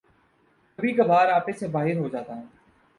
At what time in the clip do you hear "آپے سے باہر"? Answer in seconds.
1.29-1.97